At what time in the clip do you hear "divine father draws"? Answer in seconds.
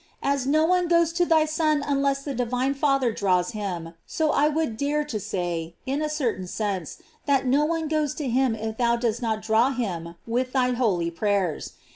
2.33-3.51